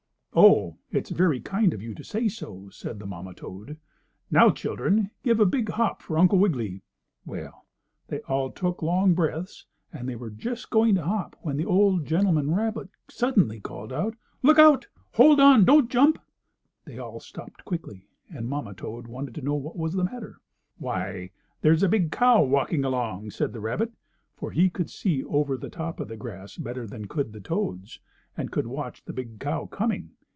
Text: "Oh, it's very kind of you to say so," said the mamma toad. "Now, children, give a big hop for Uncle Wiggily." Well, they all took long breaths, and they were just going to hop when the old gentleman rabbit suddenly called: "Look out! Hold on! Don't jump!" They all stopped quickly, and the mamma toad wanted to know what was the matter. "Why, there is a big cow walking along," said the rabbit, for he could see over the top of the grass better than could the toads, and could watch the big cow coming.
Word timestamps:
"Oh, 0.33 0.77
it's 0.91 1.09
very 1.09 1.41
kind 1.41 1.73
of 1.73 1.81
you 1.81 1.93
to 1.93 2.05
say 2.05 2.29
so," 2.29 2.69
said 2.69 2.99
the 2.99 3.05
mamma 3.05 3.33
toad. 3.33 3.77
"Now, 4.31 4.49
children, 4.49 5.11
give 5.23 5.41
a 5.41 5.45
big 5.45 5.67
hop 5.67 6.01
for 6.01 6.17
Uncle 6.17 6.39
Wiggily." 6.39 6.83
Well, 7.25 7.65
they 8.07 8.21
all 8.21 8.49
took 8.49 8.81
long 8.81 9.13
breaths, 9.13 9.65
and 9.91 10.07
they 10.07 10.15
were 10.15 10.29
just 10.29 10.69
going 10.69 10.95
to 10.95 11.03
hop 11.03 11.35
when 11.41 11.57
the 11.57 11.65
old 11.65 12.05
gentleman 12.05 12.55
rabbit 12.55 12.87
suddenly 13.09 13.59
called: 13.59 13.91
"Look 14.41 14.57
out! 14.57 14.87
Hold 15.15 15.41
on! 15.41 15.65
Don't 15.65 15.91
jump!" 15.91 16.17
They 16.85 16.97
all 16.97 17.19
stopped 17.19 17.65
quickly, 17.65 18.07
and 18.29 18.45
the 18.45 18.49
mamma 18.49 18.73
toad 18.73 19.07
wanted 19.07 19.35
to 19.35 19.41
know 19.41 19.55
what 19.55 19.75
was 19.75 19.91
the 19.95 20.05
matter. 20.05 20.37
"Why, 20.77 21.31
there 21.59 21.73
is 21.73 21.83
a 21.83 21.89
big 21.89 22.09
cow 22.09 22.41
walking 22.41 22.85
along," 22.85 23.31
said 23.31 23.51
the 23.51 23.59
rabbit, 23.59 23.91
for 24.37 24.51
he 24.51 24.69
could 24.69 24.89
see 24.89 25.25
over 25.25 25.57
the 25.57 25.69
top 25.69 25.99
of 25.99 26.07
the 26.07 26.15
grass 26.15 26.55
better 26.57 26.87
than 26.87 27.09
could 27.09 27.33
the 27.33 27.41
toads, 27.41 27.99
and 28.37 28.49
could 28.49 28.67
watch 28.67 29.03
the 29.03 29.11
big 29.13 29.37
cow 29.37 29.65
coming. 29.65 30.11